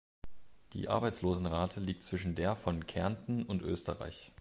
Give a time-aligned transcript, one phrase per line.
[0.73, 4.31] Die Arbeitslosenrate liegt zwischen der von Kärnten und Österreich.